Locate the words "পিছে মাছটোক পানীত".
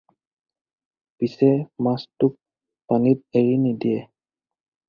1.17-3.19